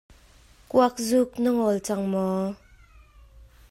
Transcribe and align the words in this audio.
Kuakzuk 0.69 1.31
na 1.41 1.49
ngol 1.55 1.77
cang 1.85 2.03
maw? 2.11 2.47